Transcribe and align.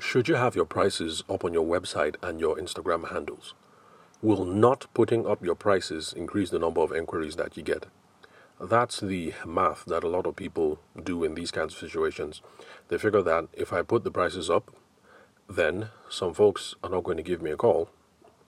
should 0.00 0.28
you 0.28 0.34
have 0.34 0.56
your 0.56 0.64
prices 0.64 1.22
up 1.28 1.44
on 1.44 1.52
your 1.52 1.64
website 1.64 2.16
and 2.22 2.40
your 2.40 2.56
Instagram 2.56 3.10
handles? 3.10 3.54
Will 4.22 4.44
not 4.44 4.86
putting 4.94 5.26
up 5.26 5.44
your 5.44 5.54
prices 5.54 6.12
increase 6.14 6.50
the 6.50 6.58
number 6.58 6.80
of 6.80 6.90
inquiries 6.90 7.36
that 7.36 7.56
you 7.56 7.62
get? 7.62 7.86
That's 8.60 9.00
the 9.00 9.34
math 9.46 9.84
that 9.86 10.02
a 10.02 10.08
lot 10.08 10.26
of 10.26 10.36
people 10.36 10.80
do 11.02 11.22
in 11.22 11.34
these 11.34 11.50
kinds 11.50 11.74
of 11.74 11.78
situations. 11.78 12.40
They 12.88 12.98
figure 12.98 13.22
that 13.22 13.48
if 13.52 13.72
I 13.72 13.82
put 13.82 14.04
the 14.04 14.10
prices 14.10 14.50
up, 14.50 14.74
then 15.48 15.90
some 16.08 16.34
folks 16.34 16.74
are 16.82 16.90
not 16.90 17.04
going 17.04 17.16
to 17.18 17.22
give 17.22 17.42
me 17.42 17.50
a 17.50 17.56
call. 17.56 17.90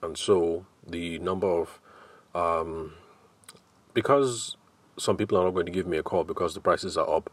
And 0.01 0.17
so 0.17 0.65
the 0.87 1.19
number 1.19 1.47
of, 1.47 1.79
um, 2.35 2.93
because 3.93 4.57
some 4.97 5.17
people 5.17 5.37
are 5.37 5.45
not 5.45 5.53
going 5.53 5.65
to 5.65 5.71
give 5.71 5.87
me 5.87 5.97
a 5.97 6.03
call 6.03 6.23
because 6.23 6.53
the 6.53 6.61
prices 6.61 6.97
are 6.97 7.09
up, 7.09 7.31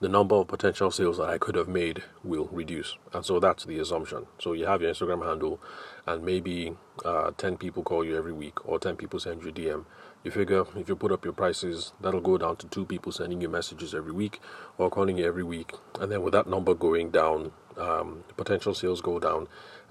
the 0.00 0.08
number 0.08 0.36
of 0.36 0.46
potential 0.46 0.90
sales 0.90 1.18
that 1.18 1.28
I 1.28 1.38
could 1.38 1.56
have 1.56 1.68
made 1.68 2.04
will 2.22 2.48
reduce. 2.52 2.96
And 3.12 3.24
so 3.24 3.40
that's 3.40 3.64
the 3.64 3.78
assumption. 3.80 4.26
So 4.38 4.52
you 4.52 4.66
have 4.66 4.80
your 4.80 4.92
Instagram 4.92 5.26
handle, 5.26 5.60
and 6.06 6.24
maybe 6.24 6.76
uh, 7.04 7.32
10 7.36 7.56
people 7.56 7.82
call 7.82 8.04
you 8.04 8.16
every 8.16 8.32
week, 8.32 8.66
or 8.68 8.78
10 8.78 8.96
people 8.96 9.18
send 9.18 9.42
you 9.42 9.48
a 9.48 9.52
DM. 9.52 9.84
You 10.24 10.30
figure 10.30 10.64
if 10.76 10.88
you 10.88 10.96
put 10.96 11.12
up 11.12 11.24
your 11.24 11.34
prices, 11.34 11.92
that'll 12.00 12.20
go 12.20 12.38
down 12.38 12.56
to 12.56 12.66
two 12.66 12.84
people 12.84 13.12
sending 13.12 13.40
you 13.40 13.48
messages 13.48 13.94
every 13.94 14.12
week 14.12 14.40
or 14.76 14.90
calling 14.90 15.18
you 15.18 15.26
every 15.26 15.44
week. 15.44 15.72
And 16.00 16.10
then 16.10 16.22
with 16.22 16.32
that 16.32 16.48
number 16.48 16.74
going 16.74 17.10
down, 17.10 17.52
um, 17.76 18.24
potential 18.36 18.74
sales 18.74 19.00
go 19.00 19.18
down, 19.18 19.48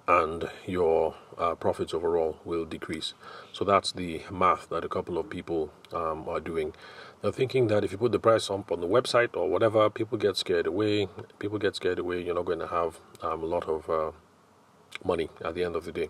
and 0.08 0.50
your 0.66 1.16
uh, 1.38 1.56
profits 1.56 1.94
overall 1.94 2.40
will 2.46 2.66
decrease. 2.66 3.14
So 3.52 3.66
that's 3.66 3.92
the 3.92 4.22
math 4.32 4.70
that 4.70 4.86
a 4.86 4.90
couple 4.90 5.18
of 5.18 5.30
people 5.30 5.72
um, 5.94 6.28
are 6.30 6.40
doing. 6.40 6.74
They're 7.22 7.32
thinking 7.32 7.68
that 7.68 7.84
if 7.84 7.92
you 7.92 7.98
put 7.98 8.12
the 8.12 8.20
price 8.20 8.50
up 8.50 8.72
on 8.72 8.80
the 8.80 8.88
website 8.88 9.36
or 9.36 9.50
whatever, 9.50 9.90
people 9.90 10.18
get 10.18 10.38
scared 10.38 10.68
away. 10.68 11.08
People 11.40 11.58
get 11.58 11.76
scared 11.76 12.00
away. 12.00 12.24
You're 12.24 12.36
not 12.36 12.46
going 12.46 12.60
to 12.60 12.68
have 12.68 13.00
um, 13.22 13.44
a 13.44 13.46
lot 13.46 13.68
of 13.68 13.90
uh, 13.90 14.12
money 15.04 15.30
at 15.44 15.56
the 15.56 15.64
end 15.64 15.76
of 15.76 15.86
the 15.86 15.92
day. 15.92 16.10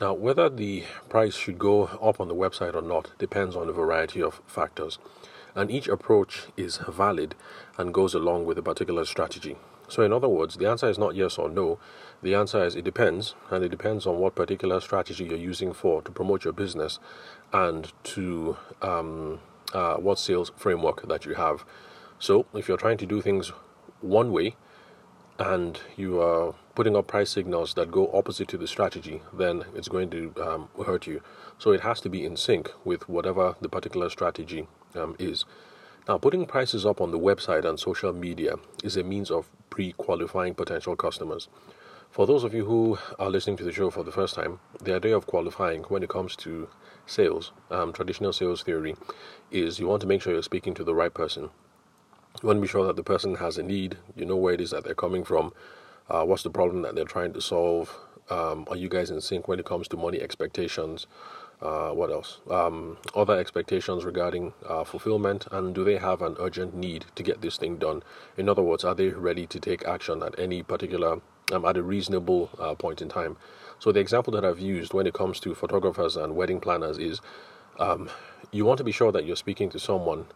Now, 0.00 0.12
whether 0.12 0.50
the 0.50 0.84
price 1.08 1.34
should 1.34 1.58
go 1.58 1.84
up 1.84 2.20
on 2.20 2.28
the 2.28 2.34
website 2.34 2.74
or 2.74 2.82
not 2.82 3.18
depends 3.18 3.56
on 3.56 3.68
a 3.68 3.72
variety 3.72 4.22
of 4.22 4.42
factors, 4.46 4.98
and 5.54 5.70
each 5.70 5.88
approach 5.88 6.48
is 6.56 6.76
valid 6.76 7.34
and 7.78 7.94
goes 7.94 8.12
along 8.12 8.44
with 8.44 8.58
a 8.58 8.62
particular 8.62 9.06
strategy. 9.06 9.56
So, 9.88 10.02
in 10.02 10.12
other 10.12 10.28
words, 10.28 10.56
the 10.56 10.68
answer 10.68 10.88
is 10.88 10.98
not 10.98 11.14
yes 11.14 11.38
or 11.38 11.48
no. 11.48 11.78
The 12.22 12.34
answer 12.34 12.64
is 12.64 12.74
it 12.74 12.84
depends, 12.84 13.34
and 13.50 13.64
it 13.64 13.68
depends 13.68 14.06
on 14.06 14.18
what 14.18 14.34
particular 14.34 14.80
strategy 14.80 15.24
you're 15.24 15.38
using 15.38 15.72
for 15.72 16.02
to 16.02 16.10
promote 16.10 16.44
your 16.44 16.52
business 16.52 16.98
and 17.52 17.92
to 18.04 18.56
um, 18.82 19.40
uh, 19.72 19.96
what 19.96 20.18
sales 20.18 20.50
framework 20.56 21.06
that 21.08 21.24
you 21.24 21.34
have. 21.34 21.64
So, 22.18 22.46
if 22.54 22.66
you're 22.66 22.76
trying 22.76 22.98
to 22.98 23.06
do 23.06 23.22
things 23.22 23.52
one 24.00 24.32
way 24.32 24.56
and 25.38 25.78
you 25.96 26.20
are 26.20 26.54
putting 26.74 26.96
up 26.96 27.06
price 27.06 27.30
signals 27.30 27.74
that 27.74 27.90
go 27.90 28.10
opposite 28.12 28.48
to 28.48 28.58
the 28.58 28.66
strategy, 28.66 29.22
then 29.32 29.64
it's 29.74 29.88
going 29.88 30.10
to 30.10 30.34
um, 30.42 30.68
hurt 30.84 31.06
you. 31.06 31.22
So, 31.58 31.70
it 31.70 31.82
has 31.82 32.00
to 32.00 32.08
be 32.08 32.24
in 32.24 32.36
sync 32.36 32.72
with 32.84 33.08
whatever 33.08 33.54
the 33.60 33.68
particular 33.68 34.10
strategy 34.10 34.66
um, 34.96 35.14
is. 35.20 35.44
Now, 36.08 36.18
putting 36.18 36.46
prices 36.46 36.86
up 36.86 37.00
on 37.00 37.10
the 37.10 37.18
website 37.18 37.64
and 37.64 37.80
social 37.80 38.12
media 38.12 38.54
is 38.84 38.96
a 38.96 39.02
means 39.02 39.28
of 39.28 39.50
pre 39.70 39.92
qualifying 39.92 40.54
potential 40.54 40.94
customers. 40.94 41.48
For 42.10 42.28
those 42.28 42.44
of 42.44 42.54
you 42.54 42.64
who 42.64 42.96
are 43.18 43.28
listening 43.28 43.56
to 43.56 43.64
the 43.64 43.72
show 43.72 43.90
for 43.90 44.04
the 44.04 44.12
first 44.12 44.36
time, 44.36 44.60
the 44.80 44.94
idea 44.94 45.16
of 45.16 45.26
qualifying 45.26 45.82
when 45.84 46.04
it 46.04 46.08
comes 46.08 46.36
to 46.36 46.68
sales, 47.06 47.50
um, 47.72 47.92
traditional 47.92 48.32
sales 48.32 48.62
theory, 48.62 48.94
is 49.50 49.80
you 49.80 49.88
want 49.88 50.00
to 50.02 50.06
make 50.06 50.22
sure 50.22 50.32
you're 50.32 50.42
speaking 50.42 50.74
to 50.74 50.84
the 50.84 50.94
right 50.94 51.12
person. 51.12 51.50
You 52.40 52.46
want 52.46 52.58
to 52.58 52.62
be 52.62 52.68
sure 52.68 52.86
that 52.86 52.94
the 52.94 53.02
person 53.02 53.34
has 53.34 53.58
a 53.58 53.64
need, 53.64 53.98
you 54.14 54.24
know 54.24 54.36
where 54.36 54.54
it 54.54 54.60
is 54.60 54.70
that 54.70 54.84
they're 54.84 54.94
coming 54.94 55.24
from, 55.24 55.52
uh, 56.08 56.24
what's 56.24 56.44
the 56.44 56.50
problem 56.50 56.82
that 56.82 56.94
they're 56.94 57.04
trying 57.04 57.32
to 57.32 57.40
solve, 57.40 57.98
um, 58.30 58.66
are 58.70 58.76
you 58.76 58.88
guys 58.88 59.10
in 59.10 59.20
sync 59.20 59.48
when 59.48 59.58
it 59.58 59.66
comes 59.66 59.88
to 59.88 59.96
money 59.96 60.20
expectations? 60.20 61.06
Uh, 61.60 61.90
what 61.90 62.10
else? 62.10 62.40
Um, 62.50 62.98
other 63.14 63.38
expectations 63.38 64.04
regarding 64.04 64.52
uh, 64.68 64.84
fulfillment, 64.84 65.46
and 65.50 65.74
do 65.74 65.84
they 65.84 65.96
have 65.96 66.20
an 66.20 66.36
urgent 66.38 66.74
need 66.74 67.06
to 67.14 67.22
get 67.22 67.40
this 67.40 67.56
thing 67.56 67.76
done? 67.76 68.02
In 68.36 68.48
other 68.48 68.62
words, 68.62 68.84
are 68.84 68.94
they 68.94 69.08
ready 69.08 69.46
to 69.46 69.58
take 69.58 69.84
action 69.86 70.22
at 70.22 70.38
any 70.38 70.62
particular, 70.62 71.20
um, 71.52 71.64
at 71.64 71.78
a 71.78 71.82
reasonable 71.82 72.50
uh, 72.58 72.74
point 72.74 73.00
in 73.00 73.08
time? 73.08 73.38
So, 73.78 73.90
the 73.90 74.00
example 74.00 74.32
that 74.34 74.44
I've 74.44 74.60
used 74.60 74.92
when 74.92 75.06
it 75.06 75.14
comes 75.14 75.40
to 75.40 75.54
photographers 75.54 76.16
and 76.16 76.36
wedding 76.36 76.60
planners 76.60 76.98
is 76.98 77.20
um, 77.78 78.10
you 78.52 78.66
want 78.66 78.78
to 78.78 78.84
be 78.84 78.92
sure 78.92 79.12
that 79.12 79.24
you're 79.24 79.36
speaking 79.36 79.70
to 79.70 79.78
someone 79.78 80.26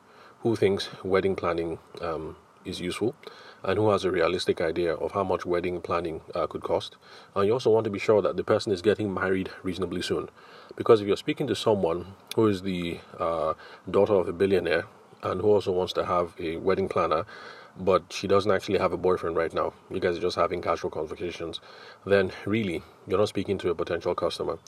who 0.41 0.57
thinks 0.57 0.89
wedding 1.05 1.37
planning 1.37 1.79
um, 2.01 2.37
is 2.65 2.81
useful 2.81 3.15
and 3.63 3.79
who 3.79 3.91
has 3.91 4.05
a 4.05 4.11
realistic 4.11 4.61
idea 4.61 4.95
of 4.95 5.13
how 5.13 5.25
much 5.25 5.45
wedding 5.45 5.81
planning 5.81 6.21
uh, 6.35 6.47
could 6.47 6.63
cost. 6.63 6.97
And 7.35 7.47
you 7.47 7.53
also 7.53 7.71
want 7.71 7.85
to 7.85 7.91
be 7.91 7.99
sure 7.99 8.23
that 8.23 8.37
the 8.37 8.45
person 8.45 8.73
is 8.73 8.83
getting 8.83 9.13
married 9.13 9.51
reasonably 9.63 10.03
soon. 10.03 10.29
Because 10.77 11.01
if 11.01 11.07
you're 11.07 11.17
speaking 11.17 11.47
to 11.49 11.55
someone 11.55 12.15
who 12.37 12.47
is 12.47 12.63
the 12.63 13.01
uh, 13.19 13.55
daughter 13.91 14.15
of 14.15 14.29
a 14.29 14.33
billionaire 14.33 14.85
and 15.23 15.41
who 15.41 15.49
also 15.49 15.73
wants 15.73 15.93
to 15.95 16.07
have 16.07 16.35
a 16.39 16.57
wedding 16.57 16.89
planner, 16.89 17.25
but 17.79 18.13
she 18.13 18.27
doesn't 18.27 18.51
actually 18.51 18.79
have 18.79 18.93
a 18.93 18.97
boyfriend 18.97 19.37
right 19.37 19.53
now, 19.53 19.73
you 19.91 20.01
guys 20.01 20.17
are 20.17 20.21
just 20.21 20.37
having 20.37 20.61
casual 20.63 20.91
conversations, 20.91 21.61
then 22.05 22.33
really, 22.45 22.83
you're 23.07 23.19
not 23.19 23.29
speaking 23.29 23.59
to 23.59 23.71
a 23.71 23.75
potential 23.75 24.15
customer. 24.15 24.59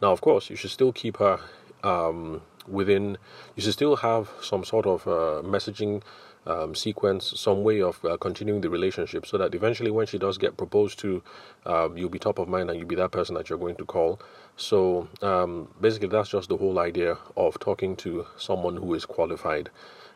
Now, 0.00 0.12
of 0.12 0.20
course, 0.20 0.50
you 0.50 0.56
should 0.56 0.70
still 0.70 0.92
keep 0.92 1.16
her 1.18 1.40
um, 1.82 2.42
within, 2.68 3.18
you 3.56 3.62
should 3.62 3.72
still 3.72 3.96
have 3.96 4.30
some 4.40 4.64
sort 4.64 4.86
of 4.86 5.06
uh, 5.06 5.42
messaging 5.46 6.02
um, 6.46 6.74
sequence, 6.74 7.32
some 7.36 7.62
way 7.62 7.80
of 7.80 8.04
uh, 8.04 8.16
continuing 8.16 8.60
the 8.60 8.70
relationship 8.70 9.26
so 9.26 9.38
that 9.38 9.54
eventually 9.54 9.90
when 9.90 10.06
she 10.06 10.18
does 10.18 10.38
get 10.38 10.56
proposed 10.56 10.98
to, 11.00 11.22
uh, 11.66 11.88
you'll 11.94 12.08
be 12.08 12.18
top 12.18 12.38
of 12.38 12.48
mind 12.48 12.70
and 12.70 12.78
you'll 12.78 12.88
be 12.88 12.96
that 12.96 13.12
person 13.12 13.34
that 13.34 13.48
you're 13.48 13.58
going 13.58 13.76
to 13.76 13.84
call. 13.84 14.20
So 14.56 15.08
um, 15.22 15.68
basically, 15.80 16.08
that's 16.08 16.28
just 16.30 16.48
the 16.48 16.56
whole 16.56 16.78
idea 16.78 17.18
of 17.36 17.58
talking 17.58 17.96
to 17.96 18.26
someone 18.36 18.76
who 18.76 18.94
is 18.94 19.06
qualified. 19.06 19.70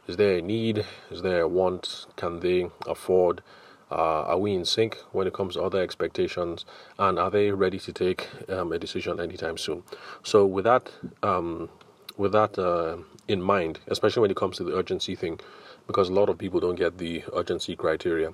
Is 0.07 0.17
there 0.17 0.39
a 0.39 0.43
need? 0.43 0.85
Is 1.11 1.23
there 1.23 1.43
a 1.43 1.49
want? 1.49 2.07
Can 2.17 2.41
they 2.41 2.71
afford? 2.87 3.43
Uh, 3.91 4.23
are 4.23 4.39
we 4.39 4.53
in 4.53 4.65
sync 4.65 4.99
when 5.13 5.27
it 5.29 5.33
comes 5.33 5.55
to 5.55 5.63
other 5.63 5.81
expectations? 5.81 6.65
And 6.99 7.19
are 7.19 7.31
they 7.31 7.51
ready 7.53 7.79
to 7.81 7.93
take 7.93 8.29
um, 8.49 8.73
a 8.73 8.79
decision 8.79 9.21
anytime 9.21 9.59
soon? 9.59 9.85
So, 10.23 10.45
with 10.45 10.65
that, 10.65 10.91
um, 11.23 11.69
with 12.17 12.33
that 12.33 12.59
uh, 12.59 12.99
in 13.29 13.43
mind, 13.43 13.81
especially 13.89 14.23
when 14.23 14.31
it 14.31 14.37
comes 14.37 14.57
to 14.59 14.65
the 14.65 14.77
urgency 14.77 15.15
thing, 15.15 15.41
because 15.87 16.09
a 16.09 16.13
lot 16.13 16.29
of 16.29 16.39
people 16.39 16.61
don't 16.61 16.77
get 16.77 16.99
the 16.99 17.23
urgency 17.35 17.77
criteria. 17.77 18.33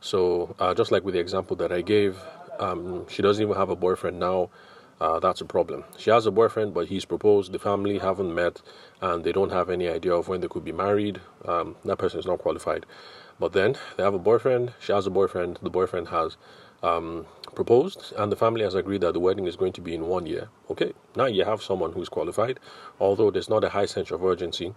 So, 0.00 0.54
uh, 0.58 0.74
just 0.74 0.92
like 0.92 1.04
with 1.04 1.14
the 1.14 1.20
example 1.20 1.56
that 1.56 1.72
I 1.72 1.80
gave, 1.80 2.18
um, 2.58 3.06
she 3.08 3.22
doesn't 3.22 3.42
even 3.42 3.56
have 3.56 3.70
a 3.70 3.76
boyfriend 3.76 4.18
now. 4.18 4.50
Uh, 5.00 5.18
that's 5.18 5.40
a 5.40 5.44
problem. 5.44 5.84
She 5.98 6.10
has 6.10 6.24
a 6.26 6.30
boyfriend, 6.30 6.72
but 6.72 6.86
he's 6.86 7.04
proposed. 7.04 7.52
The 7.52 7.58
family 7.58 7.98
haven't 7.98 8.34
met, 8.34 8.62
and 9.00 9.24
they 9.24 9.32
don't 9.32 9.50
have 9.50 9.68
any 9.68 9.88
idea 9.88 10.14
of 10.14 10.28
when 10.28 10.40
they 10.40 10.48
could 10.48 10.64
be 10.64 10.72
married. 10.72 11.20
Um, 11.44 11.76
that 11.84 11.98
person 11.98 12.20
is 12.20 12.26
not 12.26 12.38
qualified. 12.38 12.86
But 13.40 13.52
then 13.52 13.76
they 13.96 14.04
have 14.04 14.14
a 14.14 14.18
boyfriend. 14.18 14.72
She 14.78 14.92
has 14.92 15.06
a 15.06 15.10
boyfriend. 15.10 15.58
The 15.62 15.70
boyfriend 15.70 16.08
has 16.08 16.36
um, 16.84 17.26
proposed, 17.54 18.12
and 18.16 18.30
the 18.30 18.36
family 18.36 18.62
has 18.62 18.74
agreed 18.74 19.00
that 19.00 19.14
the 19.14 19.20
wedding 19.20 19.46
is 19.46 19.56
going 19.56 19.72
to 19.72 19.80
be 19.80 19.94
in 19.94 20.06
one 20.06 20.26
year. 20.26 20.48
Okay, 20.70 20.92
now 21.16 21.26
you 21.26 21.44
have 21.44 21.62
someone 21.62 21.92
who's 21.92 22.08
qualified, 22.08 22.60
although 23.00 23.30
there's 23.30 23.48
not 23.48 23.64
a 23.64 23.70
high 23.70 23.86
sense 23.86 24.10
of 24.10 24.22
urgency. 24.22 24.74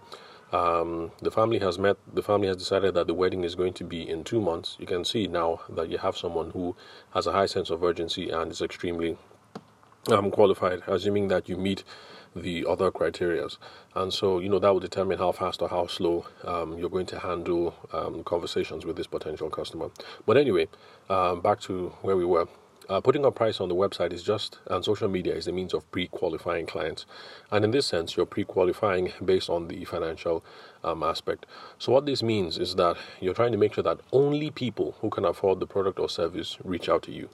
Um, 0.52 1.12
the 1.20 1.30
family 1.30 1.58
has 1.58 1.78
met, 1.78 1.96
the 2.12 2.22
family 2.22 2.48
has 2.48 2.56
decided 2.56 2.94
that 2.94 3.06
the 3.06 3.14
wedding 3.14 3.44
is 3.44 3.54
going 3.54 3.74
to 3.74 3.84
be 3.84 4.08
in 4.08 4.24
two 4.24 4.40
months. 4.40 4.76
You 4.78 4.86
can 4.86 5.04
see 5.04 5.26
now 5.26 5.60
that 5.68 5.90
you 5.90 5.98
have 5.98 6.16
someone 6.16 6.50
who 6.50 6.74
has 7.12 7.26
a 7.26 7.32
high 7.32 7.46
sense 7.46 7.70
of 7.70 7.82
urgency 7.82 8.30
and 8.30 8.50
is 8.50 8.62
extremely 8.62 9.18
um, 10.10 10.30
qualified, 10.30 10.82
assuming 10.86 11.28
that 11.28 11.48
you 11.48 11.56
meet 11.56 11.84
the 12.34 12.64
other 12.66 12.90
criterias. 12.90 13.58
And 13.94 14.12
so, 14.12 14.38
you 14.38 14.48
know, 14.48 14.58
that 14.58 14.72
will 14.72 14.80
determine 14.80 15.18
how 15.18 15.32
fast 15.32 15.60
or 15.60 15.68
how 15.68 15.86
slow 15.86 16.26
um, 16.44 16.78
you're 16.78 16.90
going 16.90 17.06
to 17.06 17.18
handle 17.18 17.74
um, 17.92 18.24
conversations 18.24 18.86
with 18.86 18.96
this 18.96 19.06
potential 19.06 19.50
customer. 19.50 19.90
But 20.24 20.36
anyway, 20.36 20.68
um, 21.10 21.40
back 21.40 21.60
to 21.62 21.88
where 22.02 22.16
we 22.16 22.24
were. 22.24 22.46
Uh, 22.88 23.02
putting 23.02 23.22
a 23.22 23.30
price 23.30 23.60
on 23.60 23.68
the 23.68 23.74
website 23.74 24.14
is 24.14 24.22
just, 24.22 24.60
and 24.68 24.82
social 24.82 25.08
media 25.08 25.34
is 25.34 25.46
a 25.46 25.52
means 25.52 25.74
of 25.74 25.90
pre 25.90 26.06
qualifying 26.06 26.64
clients. 26.64 27.04
And 27.50 27.62
in 27.62 27.70
this 27.70 27.84
sense, 27.84 28.16
you're 28.16 28.24
pre 28.24 28.44
qualifying 28.44 29.12
based 29.22 29.50
on 29.50 29.68
the 29.68 29.84
financial 29.84 30.42
um, 30.82 31.02
aspect. 31.02 31.44
So, 31.78 31.92
what 31.92 32.06
this 32.06 32.22
means 32.22 32.56
is 32.56 32.76
that 32.76 32.96
you're 33.20 33.34
trying 33.34 33.52
to 33.52 33.58
make 33.58 33.74
sure 33.74 33.84
that 33.84 34.00
only 34.10 34.50
people 34.50 34.96
who 35.02 35.10
can 35.10 35.26
afford 35.26 35.60
the 35.60 35.66
product 35.66 35.98
or 35.98 36.08
service 36.08 36.56
reach 36.64 36.88
out 36.88 37.02
to 37.02 37.12
you. 37.12 37.28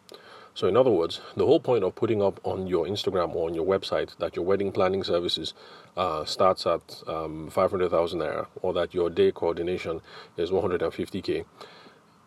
So, 0.54 0.66
in 0.66 0.76
other 0.76 0.90
words, 0.90 1.20
the 1.36 1.46
whole 1.46 1.60
point 1.60 1.84
of 1.84 1.94
putting 1.94 2.20
up 2.20 2.40
on 2.42 2.66
your 2.66 2.86
Instagram 2.86 3.32
or 3.36 3.48
on 3.48 3.54
your 3.54 3.64
website 3.64 4.16
that 4.18 4.34
your 4.34 4.44
wedding 4.44 4.72
planning 4.72 5.04
services 5.04 5.54
uh, 5.96 6.24
starts 6.24 6.66
at 6.66 7.00
um, 7.06 7.48
500,000 7.48 8.18
naira 8.18 8.48
or 8.60 8.72
that 8.72 8.92
your 8.92 9.08
day 9.08 9.30
coordination 9.30 10.00
is 10.36 10.50
150k 10.50 11.44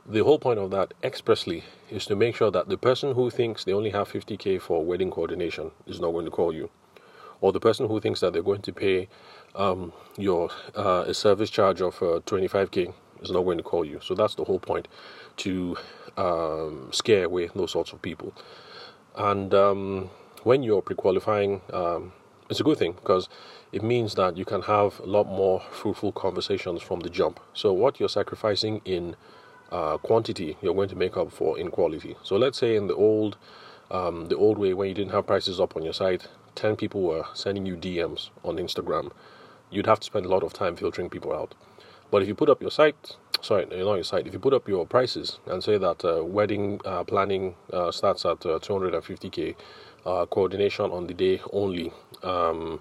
the 0.07 0.23
whole 0.23 0.39
point 0.39 0.59
of 0.59 0.71
that 0.71 0.93
expressly 1.03 1.63
is 1.89 2.05
to 2.05 2.15
make 2.15 2.35
sure 2.35 2.49
that 2.49 2.69
the 2.69 2.77
person 2.77 3.13
who 3.13 3.29
thinks 3.29 3.63
they 3.63 3.73
only 3.73 3.89
have 3.89 4.09
50k 4.09 4.61
for 4.61 4.83
wedding 4.83 5.11
coordination 5.11 5.71
is 5.85 5.99
not 5.99 6.11
going 6.11 6.25
to 6.25 6.31
call 6.31 6.53
you, 6.53 6.69
or 7.41 7.51
the 7.51 7.59
person 7.59 7.87
who 7.87 7.99
thinks 7.99 8.21
that 8.21 8.31
they're 8.31 8.41
going 8.41 8.61
to 8.61 8.71
pay 8.71 9.09
um, 9.55 9.91
your 10.17 10.49
uh, 10.75 11.03
a 11.07 11.13
service 11.13 11.49
charge 11.49 11.81
of 11.81 12.01
uh, 12.01 12.19
25k 12.25 12.93
is 13.21 13.31
not 13.31 13.43
going 13.43 13.57
to 13.57 13.63
call 13.63 13.83
you. 13.83 13.99
So 14.01 14.15
that's 14.15 14.35
the 14.35 14.45
whole 14.45 14.59
point 14.59 14.87
to 15.37 15.77
um, 16.15 16.89
scare 16.93 17.25
away 17.25 17.49
those 17.53 17.71
sorts 17.71 17.91
of 17.91 18.01
people. 18.01 18.33
And 19.15 19.53
um, 19.53 20.09
when 20.43 20.63
you're 20.63 20.81
pre-qualifying, 20.81 21.61
um, 21.73 22.13
it's 22.49 22.59
a 22.61 22.63
good 22.63 22.77
thing 22.77 22.93
because 22.93 23.27
it 23.73 23.83
means 23.83 24.15
that 24.15 24.37
you 24.37 24.45
can 24.45 24.61
have 24.61 24.99
a 25.01 25.05
lot 25.05 25.25
more 25.25 25.61
fruitful 25.71 26.13
conversations 26.13 26.81
from 26.81 27.01
the 27.01 27.09
jump. 27.09 27.39
So 27.53 27.73
what 27.73 27.99
you're 27.99 28.07
sacrificing 28.07 28.81
in 28.85 29.17
uh, 29.71 29.97
quantity, 29.97 30.57
you're 30.61 30.73
going 30.73 30.89
to 30.89 30.95
make 30.95 31.17
up 31.17 31.31
for 31.31 31.57
in 31.57 31.69
quality. 31.71 32.15
So 32.23 32.35
let's 32.37 32.57
say 32.57 32.75
in 32.75 32.87
the 32.87 32.95
old, 32.95 33.37
um, 33.91 34.27
the 34.27 34.37
old 34.37 34.57
way 34.57 34.73
when 34.73 34.89
you 34.89 34.95
didn't 34.95 35.11
have 35.11 35.27
prices 35.27 35.59
up 35.59 35.75
on 35.75 35.83
your 35.83 35.93
site, 35.93 36.27
ten 36.55 36.75
people 36.75 37.01
were 37.01 37.25
sending 37.33 37.65
you 37.65 37.75
DMs 37.75 38.29
on 38.43 38.57
Instagram. 38.57 39.11
You'd 39.69 39.87
have 39.87 39.99
to 39.99 40.05
spend 40.05 40.25
a 40.25 40.29
lot 40.29 40.43
of 40.43 40.53
time 40.53 40.75
filtering 40.75 41.09
people 41.09 41.33
out. 41.33 41.53
But 42.09 42.21
if 42.21 42.27
you 42.27 42.35
put 42.35 42.49
up 42.49 42.61
your 42.61 42.71
site, 42.71 43.17
sorry, 43.41 43.65
not 43.65 43.95
your 43.95 44.03
site, 44.03 44.27
if 44.27 44.33
you 44.33 44.39
put 44.39 44.53
up 44.53 44.67
your 44.67 44.85
prices 44.85 45.39
and 45.45 45.61
say 45.63 45.77
that 45.77 46.05
uh, 46.05 46.23
wedding 46.23 46.79
uh, 46.85 47.03
planning 47.03 47.55
uh, 47.73 47.91
starts 47.91 48.25
at 48.25 48.39
250k, 48.39 49.55
uh, 50.05 50.09
uh, 50.09 50.25
coordination 50.25 50.85
on 50.85 51.07
the 51.07 51.13
day 51.13 51.41
only 51.51 51.91
um, 52.23 52.79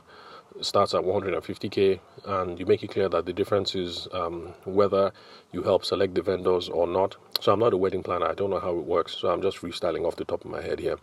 starts 0.60 0.94
at 0.94 1.02
150k, 1.02 2.00
and 2.26 2.58
you 2.58 2.66
make 2.66 2.82
it 2.82 2.90
clear 2.90 3.08
that 3.08 3.26
the 3.26 3.32
difference 3.32 3.74
is 3.74 4.08
um, 4.12 4.54
whether 4.64 5.12
you 5.52 5.62
help 5.62 5.84
select 5.84 6.14
the 6.14 6.22
vendors 6.22 6.68
or 6.68 6.86
not. 6.86 7.16
So 7.40 7.52
I'm 7.52 7.60
not 7.60 7.72
a 7.72 7.76
wedding 7.76 8.02
planner, 8.02 8.26
I 8.26 8.34
don't 8.34 8.50
know 8.50 8.60
how 8.60 8.76
it 8.76 8.84
works, 8.84 9.16
so 9.16 9.28
I'm 9.28 9.42
just 9.42 9.58
freestyling 9.58 10.06
off 10.06 10.16
the 10.16 10.24
top 10.24 10.44
of 10.44 10.50
my 10.50 10.62
head 10.62 10.80
here. 10.80 10.96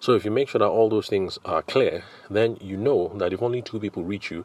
So 0.00 0.12
if 0.12 0.24
you 0.24 0.30
make 0.30 0.48
sure 0.48 0.60
that 0.60 0.68
all 0.68 0.88
those 0.88 1.08
things 1.08 1.38
are 1.44 1.62
clear, 1.62 2.04
then 2.30 2.56
you 2.60 2.76
know 2.76 3.12
that 3.16 3.32
if 3.32 3.42
only 3.42 3.62
two 3.62 3.80
people 3.80 4.04
reach 4.04 4.30
you, 4.30 4.44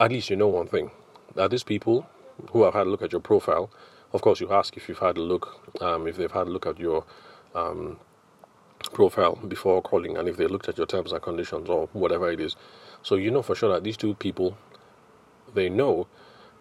at 0.00 0.10
least 0.10 0.30
you 0.30 0.36
know 0.36 0.48
one 0.48 0.66
thing 0.66 0.90
that 1.34 1.50
these 1.50 1.62
people 1.62 2.08
who 2.50 2.64
have 2.64 2.74
had 2.74 2.86
a 2.86 2.90
look 2.90 3.02
at 3.02 3.12
your 3.12 3.20
profile. 3.20 3.70
Of 4.12 4.22
course, 4.22 4.40
you 4.40 4.52
ask 4.52 4.76
if 4.76 4.88
you've 4.88 4.98
had 4.98 5.16
a 5.16 5.20
look, 5.20 5.80
um, 5.80 6.06
if 6.08 6.16
they've 6.16 6.30
had 6.30 6.48
a 6.48 6.50
look 6.50 6.66
at 6.66 6.78
your 6.78 7.04
um, 7.54 7.98
profile 8.92 9.36
before 9.36 9.82
calling, 9.82 10.16
and 10.16 10.28
if 10.28 10.36
they 10.36 10.46
looked 10.46 10.68
at 10.68 10.76
your 10.76 10.86
terms 10.86 11.12
and 11.12 11.22
conditions 11.22 11.68
or 11.68 11.88
whatever 11.92 12.30
it 12.30 12.40
is. 12.40 12.56
So 13.02 13.14
you 13.14 13.30
know 13.30 13.42
for 13.42 13.54
sure 13.54 13.72
that 13.72 13.84
these 13.84 13.96
two 13.96 14.14
people, 14.14 14.56
they 15.54 15.68
know 15.68 16.06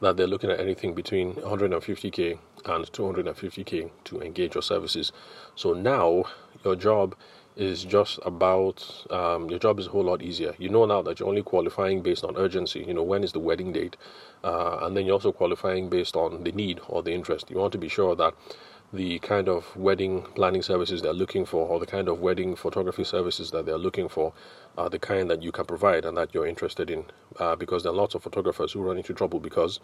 that 0.01 0.17
they're 0.17 0.27
looking 0.27 0.49
at 0.49 0.59
anything 0.59 0.93
between 0.93 1.33
150k 1.35 2.39
and 2.65 2.85
250k 2.85 3.91
to 4.05 4.21
engage 4.21 4.55
your 4.55 4.61
services. 4.61 5.11
So 5.55 5.73
now 5.73 6.23
your 6.63 6.75
job 6.75 7.15
is 7.55 7.83
just 7.83 8.19
about 8.25 9.05
um, 9.11 9.49
your 9.49 9.59
job 9.59 9.79
is 9.79 9.87
a 9.87 9.89
whole 9.89 10.03
lot 10.05 10.21
easier. 10.21 10.55
You 10.57 10.69
know 10.69 10.85
now 10.85 11.01
that 11.01 11.19
you're 11.19 11.27
only 11.27 11.43
qualifying 11.43 12.01
based 12.01 12.23
on 12.23 12.37
urgency. 12.37 12.85
You 12.87 12.93
know 12.93 13.03
when 13.03 13.23
is 13.23 13.33
the 13.33 13.39
wedding 13.39 13.73
date, 13.73 13.97
uh, 14.43 14.79
and 14.81 14.95
then 14.95 15.05
you're 15.05 15.13
also 15.13 15.33
qualifying 15.33 15.89
based 15.89 16.15
on 16.15 16.43
the 16.43 16.51
need 16.53 16.79
or 16.87 17.03
the 17.03 17.11
interest. 17.11 17.49
You 17.49 17.57
want 17.57 17.73
to 17.73 17.77
be 17.77 17.89
sure 17.89 18.15
that 18.15 18.33
the 18.91 19.19
kind 19.19 19.47
of 19.47 19.75
wedding 19.75 20.23
planning 20.35 20.61
services 20.61 21.01
they're 21.01 21.13
looking 21.13 21.45
for, 21.45 21.67
or 21.67 21.79
the 21.79 21.85
kind 21.85 22.07
of 22.07 22.19
wedding 22.21 22.55
photography 22.55 23.03
services 23.03 23.51
that 23.51 23.65
they're 23.65 23.77
looking 23.77 24.09
for, 24.09 24.33
are 24.77 24.89
the 24.89 24.99
kind 24.99 25.29
that 25.29 25.43
you 25.43 25.51
can 25.51 25.65
provide 25.65 26.05
and 26.05 26.17
that 26.17 26.33
you're 26.33 26.47
interested 26.47 26.89
in. 26.89 27.05
Uh, 27.37 27.55
because 27.55 27.83
there 27.83 27.91
are 27.91 27.95
lots 27.95 28.15
of 28.15 28.23
photographers 28.23 28.71
who 28.71 28.81
run 28.81 28.97
into 28.97 29.13
trouble 29.13 29.39
because 29.39 29.79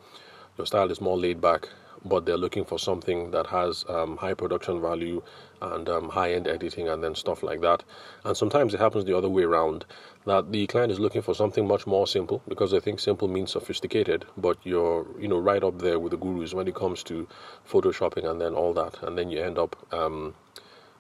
your 0.58 0.68
style 0.68 0.92
is 0.92 1.02
more 1.02 1.18
laid 1.18 1.42
back 1.42 1.70
but 2.06 2.26
they're 2.26 2.38
looking 2.38 2.64
for 2.64 2.78
something 2.78 3.32
that 3.32 3.48
has 3.48 3.84
um, 3.90 4.16
high 4.18 4.36
production 4.36 4.80
value 4.80 5.22
and 5.62 5.90
um, 5.90 6.10
high 6.10 6.34
end 6.34 6.48
editing 6.48 6.88
and 6.88 7.04
then 7.04 7.16
stuff 7.16 7.42
like 7.42 7.62
that. 7.62 7.84
And 8.24 8.38
sometimes 8.38 8.74
it 8.74 8.80
happens 8.80 9.06
the 9.06 9.18
other 9.18 9.28
way 9.28 9.44
around 9.44 9.86
that 10.26 10.52
the 10.52 10.68
client 10.68 10.92
is 10.92 11.00
looking 11.00 11.24
for 11.24 11.34
something 11.34 11.68
much 11.68 11.88
more 11.88 12.06
simple 12.06 12.44
because 12.48 12.72
they 12.72 12.80
think 12.80 13.00
simple 13.00 13.28
means 13.28 13.52
sophisticated, 13.52 14.26
but 14.38 14.58
you're 14.64 15.06
you 15.20 15.28
know 15.28 15.40
right 15.40 15.64
up 15.64 15.80
there 15.80 16.00
with 16.00 16.12
the 16.12 16.18
gurus 16.18 16.54
when 16.54 16.68
it 16.68 16.76
comes 16.76 17.04
to 17.04 17.28
photoshopping 17.68 18.30
and 18.30 18.40
then 18.40 18.54
all 18.54 18.74
that, 18.74 19.02
and 19.04 19.18
then 19.18 19.30
you 19.30 19.42
end 19.42 19.58
up. 19.58 19.76
Um, 19.92 20.36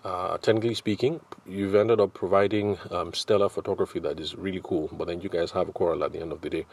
uh, 0.03 0.37
technically 0.37 0.75
speaking, 0.75 1.19
you've 1.47 1.73
ended 1.73 1.99
up 1.99 2.13
providing 2.13 2.77
um, 2.91 3.11
stellar 3.11 3.49
photography 3.49 3.97
that 3.99 4.19
is 4.19 4.35
really 4.35 4.61
cool, 4.63 4.87
but 4.91 5.07
then 5.07 5.19
you 5.19 5.29
guys 5.29 5.49
have 5.49 5.67
a 5.67 5.71
quarrel 5.71 6.03
at 6.03 6.11
the 6.11 6.21
end 6.21 6.31
of 6.31 6.41
the 6.41 6.49
day. 6.51 6.65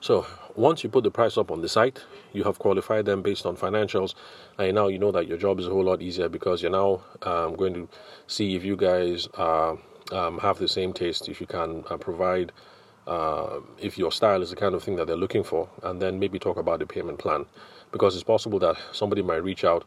So 0.00 0.26
once 0.54 0.84
you 0.84 0.90
put 0.90 1.04
the 1.04 1.10
price 1.10 1.36
up 1.36 1.50
on 1.50 1.60
the 1.60 1.68
site, 1.68 2.04
you 2.32 2.44
have 2.44 2.58
qualified 2.58 3.04
them 3.04 3.22
based 3.22 3.46
on 3.46 3.56
financials, 3.56 4.14
and 4.58 4.74
now 4.74 4.88
you 4.88 4.98
know 4.98 5.10
that 5.12 5.26
your 5.26 5.38
job 5.38 5.58
is 5.58 5.66
a 5.66 5.70
whole 5.70 5.84
lot 5.84 6.02
easier 6.02 6.28
because 6.28 6.62
you're 6.62 6.70
now 6.70 7.02
um, 7.22 7.56
going 7.56 7.74
to 7.74 7.88
see 8.26 8.54
if 8.54 8.64
you 8.64 8.76
guys 8.76 9.28
uh, 9.36 9.74
um, 10.12 10.38
have 10.38 10.58
the 10.58 10.68
same 10.68 10.92
taste, 10.92 11.28
if 11.28 11.40
you 11.40 11.46
can 11.46 11.84
uh, 11.90 11.96
provide, 11.96 12.52
uh, 13.06 13.60
if 13.80 13.98
your 13.98 14.12
style 14.12 14.42
is 14.42 14.50
the 14.50 14.56
kind 14.56 14.74
of 14.74 14.82
thing 14.82 14.96
that 14.96 15.06
they're 15.06 15.16
looking 15.16 15.42
for, 15.42 15.68
and 15.82 16.00
then 16.00 16.18
maybe 16.18 16.38
talk 16.38 16.56
about 16.56 16.78
the 16.78 16.86
payment 16.86 17.18
plan, 17.18 17.44
because 17.90 18.14
it's 18.14 18.24
possible 18.24 18.58
that 18.60 18.76
somebody 18.92 19.22
might 19.22 19.42
reach 19.42 19.64
out 19.64 19.84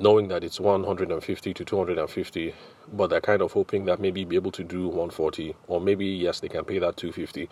knowing 0.00 0.28
that 0.28 0.42
it's 0.42 0.58
150 0.58 1.54
to 1.54 1.64
250 1.64 2.54
but 2.92 3.10
they're 3.10 3.20
kind 3.20 3.42
of 3.42 3.52
hoping 3.52 3.84
that 3.84 4.00
maybe 4.00 4.24
be 4.24 4.34
able 4.34 4.50
to 4.50 4.64
do 4.64 4.88
140 4.88 5.54
or 5.68 5.78
maybe 5.80 6.06
yes 6.06 6.40
they 6.40 6.48
can 6.48 6.64
pay 6.64 6.78
that 6.78 6.96
250 6.96 7.48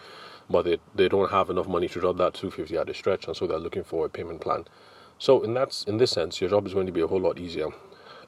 but 0.49 0.65
they, 0.65 0.79
they 0.95 1.09
don't 1.09 1.31
have 1.31 1.51
enough 1.51 1.69
money 1.69 1.87
to 1.89 2.01
drop 2.01 2.17
that 2.17 2.33
250 2.33 2.77
at 2.79 2.89
a 2.89 2.95
stretch 2.95 3.27
and 3.27 3.37
so 3.37 3.47
they're 3.47 3.59
looking 3.59 3.85
for 3.85 4.07
a 4.07 4.09
payment 4.09 4.41
plan. 4.41 4.65
So 5.19 5.43
in 5.43 5.53
that 5.55 5.85
in 5.87 5.99
this 5.99 6.11
sense 6.11 6.41
your 6.41 6.49
job 6.49 6.67
is 6.67 6.73
going 6.73 6.87
to 6.87 6.93
be 6.93 7.03
a 7.03 7.07
whole 7.07 7.21
lot 7.21 7.39
easier. 7.39 7.69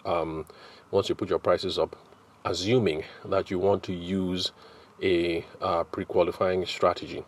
Um, 0.04 0.44
once 0.90 1.08
you 1.08 1.14
put 1.14 1.30
your 1.30 1.38
prices 1.38 1.78
up 1.78 1.96
assuming 2.44 3.04
that 3.24 3.50
you 3.50 3.58
want 3.58 3.82
to 3.84 3.94
use 3.94 4.52
a 5.02 5.46
uh, 5.62 5.84
pre-qualifying 5.84 6.66
strategy. 6.66 7.24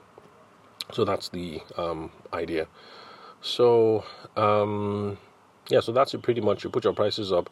So 0.92 1.06
that's 1.06 1.30
the 1.30 1.62
um, 1.78 2.10
idea. 2.34 2.66
So 3.40 4.04
um, 4.36 5.16
yeah, 5.68 5.80
so 5.80 5.92
that's 5.92 6.12
it 6.14 6.22
pretty 6.22 6.40
much. 6.40 6.64
You 6.64 6.70
put 6.70 6.84
your 6.84 6.92
prices 6.92 7.32
up. 7.32 7.48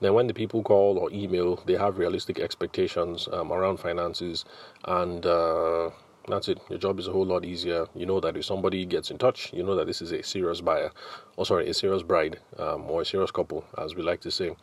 Then 0.00 0.14
when 0.14 0.26
the 0.26 0.34
people 0.34 0.62
call 0.62 0.98
or 0.98 1.10
email, 1.12 1.62
they 1.66 1.74
have 1.74 1.98
realistic 1.98 2.38
expectations 2.38 3.28
um, 3.32 3.52
around 3.52 3.78
finances, 3.78 4.44
and 4.84 5.24
uh, 5.24 5.90
that's 6.28 6.48
it. 6.48 6.60
Your 6.68 6.78
job 6.78 6.98
is 6.98 7.08
a 7.08 7.12
whole 7.12 7.24
lot 7.24 7.44
easier. 7.44 7.86
You 7.94 8.06
know 8.06 8.20
that 8.20 8.36
if 8.36 8.44
somebody 8.44 8.84
gets 8.84 9.10
in 9.10 9.18
touch, 9.18 9.52
you 9.52 9.62
know 9.62 9.74
that 9.76 9.86
this 9.86 10.02
is 10.02 10.12
a 10.12 10.22
serious 10.22 10.60
buyer, 10.60 10.90
or 11.36 11.46
sorry, 11.46 11.68
a 11.68 11.74
serious 11.74 12.02
bride, 12.02 12.38
um, 12.58 12.90
or 12.90 13.02
a 13.02 13.04
serious 13.04 13.30
couple, 13.30 13.64
as 13.78 13.94
we 13.94 14.02
like 14.02 14.20
to 14.22 14.30
say 14.30 14.54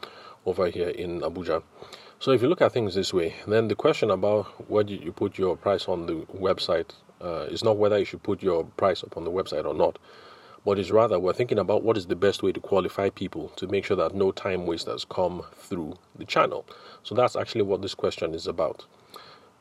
over 0.45 0.67
here 0.67 0.89
in 0.89 1.21
Abuja. 1.21 1.63
So 2.19 2.31
if 2.31 2.41
you 2.43 2.49
look 2.49 2.61
at 2.61 2.71
things 2.71 2.93
this 2.93 3.13
way, 3.13 3.35
then 3.47 3.67
the 3.67 3.75
question 3.75 4.11
about 4.11 4.69
whether 4.69 4.93
you 4.93 5.11
put 5.11 5.39
your 5.39 5.57
price 5.57 5.87
on 5.87 6.05
the 6.05 6.13
website 6.37 6.91
uh, 7.19 7.47
is 7.49 7.63
not 7.63 7.77
whether 7.77 7.97
you 7.97 8.05
should 8.05 8.21
put 8.21 8.43
your 8.43 8.63
price 8.63 9.03
up 9.03 9.17
on 9.17 9.23
the 9.23 9.31
website 9.31 9.65
or 9.65 9.73
not 9.73 9.97
but 10.65 10.77
it's 10.77 10.91
rather 10.91 11.19
we're 11.19 11.33
thinking 11.33 11.59
about 11.59 11.83
what 11.83 11.97
is 11.97 12.07
the 12.07 12.15
best 12.15 12.43
way 12.43 12.51
to 12.51 12.59
qualify 12.59 13.09
people 13.09 13.49
to 13.49 13.67
make 13.67 13.85
sure 13.85 13.97
that 13.97 14.13
no 14.13 14.31
time 14.31 14.65
wasters 14.65 15.05
come 15.05 15.43
through 15.55 15.97
the 16.15 16.25
channel. 16.25 16.65
So 17.03 17.15
that's 17.15 17.35
actually 17.35 17.63
what 17.63 17.81
this 17.81 17.95
question 17.95 18.33
is 18.33 18.47
about. 18.47 18.85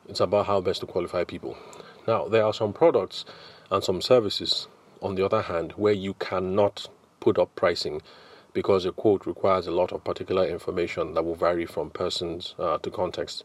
It's 0.08 0.20
about 0.20 0.46
how 0.46 0.60
best 0.60 0.80
to 0.80 0.86
qualify 0.86 1.24
people. 1.24 1.56
Now, 2.06 2.28
there 2.28 2.44
are 2.44 2.52
some 2.52 2.72
products 2.72 3.24
and 3.70 3.82
some 3.82 4.02
services, 4.02 4.68
on 5.00 5.14
the 5.14 5.24
other 5.24 5.42
hand, 5.42 5.72
where 5.72 5.92
you 5.92 6.14
cannot 6.14 6.88
put 7.20 7.38
up 7.38 7.54
pricing 7.54 8.02
because 8.52 8.84
a 8.84 8.92
quote 8.92 9.26
requires 9.26 9.66
a 9.66 9.70
lot 9.70 9.92
of 9.92 10.02
particular 10.02 10.46
information 10.46 11.14
that 11.14 11.24
will 11.24 11.36
vary 11.36 11.66
from 11.66 11.90
persons 11.90 12.54
uh, 12.58 12.78
to 12.78 12.90
context. 12.90 13.44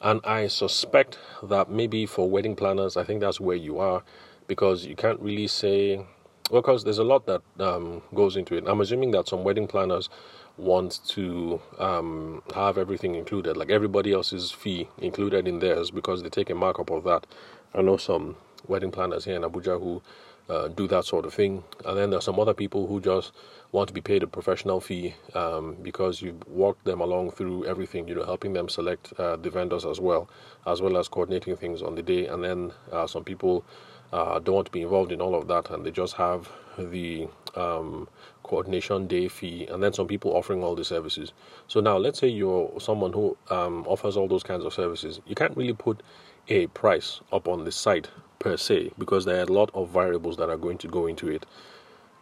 And 0.00 0.20
I 0.24 0.48
suspect 0.48 1.18
that 1.42 1.70
maybe 1.70 2.06
for 2.06 2.28
wedding 2.28 2.56
planners, 2.56 2.96
I 2.96 3.04
think 3.04 3.20
that's 3.20 3.38
where 3.38 3.56
you 3.56 3.78
are 3.78 4.02
because 4.48 4.86
you 4.86 4.96
can't 4.96 5.20
really 5.20 5.46
say 5.46 6.04
well, 6.50 6.62
because 6.62 6.84
there's 6.84 6.98
a 6.98 7.04
lot 7.04 7.26
that 7.26 7.42
um, 7.58 8.02
goes 8.14 8.36
into 8.36 8.56
it. 8.56 8.64
I'm 8.66 8.80
assuming 8.80 9.12
that 9.12 9.28
some 9.28 9.44
wedding 9.44 9.66
planners 9.68 10.08
want 10.56 11.00
to 11.08 11.60
um, 11.78 12.42
have 12.54 12.76
everything 12.76 13.14
included, 13.14 13.56
like 13.56 13.70
everybody 13.70 14.12
else's 14.12 14.50
fee 14.50 14.88
included 14.98 15.46
in 15.46 15.60
theirs, 15.60 15.90
because 15.90 16.22
they 16.22 16.28
take 16.28 16.50
a 16.50 16.54
markup 16.54 16.90
of 16.90 17.04
that. 17.04 17.26
I 17.74 17.82
know 17.82 17.96
some 17.96 18.36
wedding 18.66 18.90
planners 18.90 19.24
here 19.24 19.36
in 19.36 19.42
Abuja 19.42 19.80
who 19.80 20.02
uh, 20.48 20.68
do 20.68 20.88
that 20.88 21.04
sort 21.04 21.24
of 21.24 21.32
thing, 21.32 21.62
and 21.86 21.96
then 21.96 22.10
there's 22.10 22.24
some 22.24 22.40
other 22.40 22.54
people 22.54 22.88
who 22.88 23.00
just 23.00 23.32
want 23.70 23.86
to 23.86 23.94
be 23.94 24.00
paid 24.00 24.24
a 24.24 24.26
professional 24.26 24.80
fee 24.80 25.14
um, 25.34 25.76
because 25.80 26.20
you've 26.20 26.44
walked 26.48 26.84
them 26.84 27.00
along 27.00 27.30
through 27.30 27.64
everything, 27.66 28.08
you 28.08 28.14
know, 28.16 28.24
helping 28.24 28.52
them 28.52 28.68
select 28.68 29.12
uh, 29.18 29.36
the 29.36 29.48
vendors 29.48 29.84
as 29.84 30.00
well, 30.00 30.28
as 30.66 30.82
well 30.82 30.96
as 30.96 31.06
coordinating 31.06 31.56
things 31.56 31.80
on 31.80 31.94
the 31.94 32.02
day, 32.02 32.26
and 32.26 32.42
then 32.42 32.72
uh, 32.90 33.06
some 33.06 33.22
people 33.22 33.64
uh, 34.12 34.38
don't 34.40 34.54
want 34.56 34.66
to 34.66 34.72
be 34.72 34.82
involved 34.82 35.12
in 35.12 35.20
all 35.20 35.34
of 35.34 35.48
that 35.48 35.70
and 35.70 35.84
they 35.84 35.90
just 35.90 36.14
have 36.14 36.50
the 36.78 37.28
um, 37.56 38.08
coordination 38.42 39.06
day 39.06 39.28
fee 39.28 39.66
and 39.66 39.82
then 39.82 39.92
some 39.92 40.06
people 40.06 40.32
offering 40.36 40.62
all 40.62 40.74
the 40.74 40.84
services. 40.84 41.32
So 41.68 41.80
now 41.80 41.96
let's 41.98 42.18
say 42.18 42.28
you're 42.28 42.72
someone 42.80 43.12
who 43.12 43.36
um, 43.50 43.86
offers 43.86 44.16
all 44.16 44.28
those 44.28 44.42
kinds 44.42 44.64
of 44.64 44.72
services. 44.74 45.20
You 45.26 45.34
can't 45.34 45.56
really 45.56 45.74
put 45.74 46.02
a 46.48 46.66
price 46.68 47.20
up 47.32 47.48
on 47.48 47.64
the 47.64 47.72
site 47.72 48.08
per 48.38 48.56
se 48.56 48.92
because 48.98 49.24
there 49.24 49.38
are 49.40 49.44
a 49.44 49.52
lot 49.52 49.70
of 49.74 49.90
variables 49.90 50.36
that 50.38 50.50
are 50.50 50.56
going 50.56 50.78
to 50.78 50.88
go 50.88 51.06
into 51.06 51.28
it. 51.28 51.46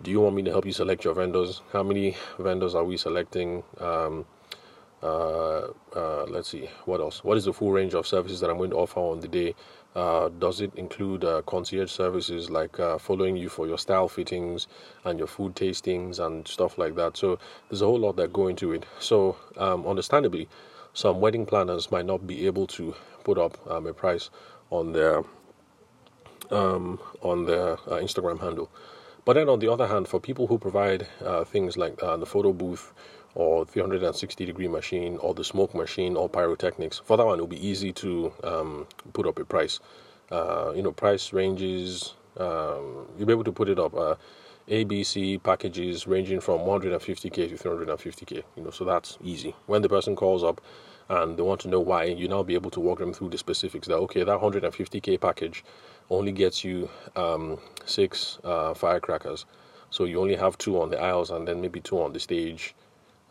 Do 0.02 0.10
you 0.10 0.20
want 0.20 0.36
me 0.36 0.42
to 0.44 0.50
help 0.50 0.66
you 0.66 0.72
select 0.72 1.04
your 1.04 1.14
vendors? 1.14 1.62
How 1.72 1.82
many 1.82 2.16
vendors 2.38 2.74
are 2.74 2.84
we 2.84 2.96
selecting? 2.96 3.62
Um, 3.80 4.26
Uh, 5.02 5.68
uh, 5.96 6.24
let's 6.28 6.48
see, 6.48 6.68
what 6.84 7.00
else? 7.00 7.22
What 7.24 7.38
is 7.38 7.44
the 7.44 7.52
full 7.52 7.70
range 7.72 7.94
of 7.94 8.06
services 8.06 8.40
that 8.40 8.50
I'm 8.50 8.58
going 8.58 8.70
to 8.70 8.76
offer 8.76 9.00
on 9.00 9.20
the 9.20 9.28
day? 9.28 9.54
Uh, 9.94 10.28
does 10.38 10.60
it 10.60 10.72
include 10.76 11.24
uh, 11.24 11.42
concierge 11.42 11.90
services 11.90 12.50
like 12.50 12.78
uh, 12.78 12.98
following 12.98 13.36
you 13.36 13.48
for 13.48 13.66
your 13.66 13.78
style 13.78 14.08
fittings 14.08 14.68
and 15.04 15.18
your 15.18 15.26
food 15.26 15.54
tastings 15.56 16.18
and 16.24 16.46
stuff 16.46 16.78
like 16.78 16.94
that? 16.94 17.16
So 17.16 17.38
there's 17.68 17.82
a 17.82 17.86
whole 17.86 17.98
lot 17.98 18.16
that 18.16 18.32
go 18.32 18.48
into 18.48 18.72
it. 18.72 18.86
So 19.00 19.36
um, 19.56 19.86
understandably, 19.86 20.48
some 20.92 21.20
wedding 21.20 21.46
planners 21.46 21.90
might 21.90 22.06
not 22.06 22.26
be 22.26 22.46
able 22.46 22.66
to 22.68 22.94
put 23.24 23.38
up 23.38 23.58
um, 23.70 23.86
a 23.86 23.94
price 23.94 24.30
on 24.70 24.92
their 24.92 25.24
um, 26.50 26.98
on 27.22 27.46
their 27.46 27.72
uh, 27.72 28.00
Instagram 28.00 28.40
handle. 28.40 28.70
But 29.24 29.34
then 29.34 29.48
on 29.48 29.58
the 29.58 29.70
other 29.70 29.86
hand, 29.86 30.08
for 30.08 30.20
people 30.20 30.46
who 30.46 30.58
provide 30.58 31.06
uh, 31.22 31.44
things 31.44 31.76
like 31.76 32.02
uh, 32.02 32.16
the 32.16 32.26
photo 32.26 32.52
booth 32.52 32.92
or 33.38 33.64
360 33.64 34.44
degree 34.44 34.66
machine 34.66 35.16
or 35.18 35.32
the 35.32 35.44
smoke 35.44 35.72
machine 35.72 36.16
or 36.16 36.28
pyrotechnics, 36.28 36.98
for 36.98 37.16
that 37.16 37.24
one, 37.24 37.36
it'll 37.38 37.46
be 37.46 37.66
easy 37.66 37.92
to 37.92 38.32
um, 38.42 38.86
put 39.12 39.26
up 39.26 39.38
a 39.38 39.44
price. 39.44 39.78
Uh, 40.30 40.72
you 40.74 40.82
know, 40.82 40.90
price 40.90 41.32
ranges, 41.32 42.14
um, 42.36 43.06
you'll 43.16 43.26
be 43.26 43.32
able 43.32 43.44
to 43.44 43.52
put 43.52 43.68
it 43.68 43.78
up. 43.78 43.94
Uh, 43.94 44.16
ABC 44.68 45.42
packages 45.42 46.06
ranging 46.06 46.40
from 46.40 46.60
150k 46.60 47.48
to 47.48 47.54
350k. 47.56 48.42
You 48.56 48.64
know, 48.64 48.70
so 48.70 48.84
that's 48.84 49.16
easy. 49.22 49.54
When 49.66 49.82
the 49.82 49.88
person 49.88 50.14
calls 50.16 50.44
up 50.44 50.60
and 51.08 51.38
they 51.38 51.42
want 51.42 51.60
to 51.62 51.68
know 51.68 51.80
why, 51.80 52.04
you 52.04 52.28
now 52.28 52.42
be 52.42 52.54
able 52.54 52.70
to 52.72 52.80
walk 52.80 52.98
them 52.98 53.14
through 53.14 53.30
the 53.30 53.38
specifics. 53.38 53.86
That 53.86 53.96
okay, 53.96 54.24
that 54.24 54.40
150k 54.40 55.20
package 55.20 55.64
only 56.10 56.32
gets 56.32 56.64
you 56.64 56.90
um, 57.14 57.58
six 57.86 58.40
uh, 58.44 58.74
firecrackers, 58.74 59.46
so 59.90 60.04
you 60.04 60.20
only 60.20 60.36
have 60.36 60.58
two 60.58 60.80
on 60.80 60.90
the 60.90 61.00
aisles 61.00 61.30
and 61.30 61.46
then 61.46 61.60
maybe 61.60 61.80
two 61.80 62.02
on 62.02 62.12
the 62.12 62.20
stage, 62.20 62.74